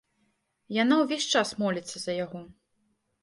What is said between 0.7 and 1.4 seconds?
Яна ўвесь